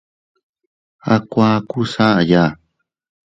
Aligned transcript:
A 1.13 1.15
kuakus 1.29 1.93
aʼaya. 2.07 2.43